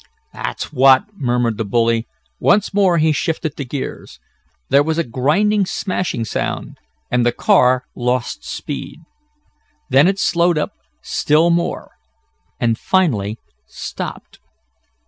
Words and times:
"That's 0.33 0.73
what!" 0.73 1.03
murmured 1.13 1.59
the 1.59 1.63
bully. 1.63 2.07
Once 2.39 2.73
more 2.73 2.97
he 2.97 3.11
shifted 3.11 3.53
the 3.55 3.63
gears. 3.65 4.19
There 4.69 4.81
was 4.81 4.97
a 4.97 5.03
grinding, 5.03 5.67
smashing 5.67 6.25
sound, 6.25 6.79
and 7.11 7.23
the 7.23 7.31
car 7.31 7.83
lost 7.95 8.43
speed. 8.43 9.01
Then 9.91 10.07
it 10.07 10.17
slowed 10.17 10.57
up 10.57 10.71
still 11.03 11.51
more, 11.51 11.91
and 12.59 12.79
finally 12.79 13.37
stopped. 13.67 14.39